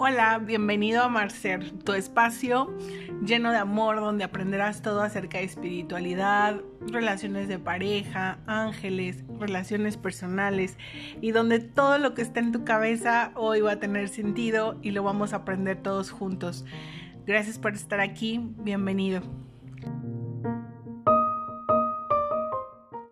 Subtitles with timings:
[0.00, 2.72] Hola, bienvenido a Marcer, tu espacio
[3.20, 10.78] lleno de amor donde aprenderás todo acerca de espiritualidad, relaciones de pareja, ángeles, relaciones personales
[11.20, 14.92] y donde todo lo que está en tu cabeza hoy va a tener sentido y
[14.92, 16.64] lo vamos a aprender todos juntos.
[17.26, 19.47] Gracias por estar aquí, bienvenido.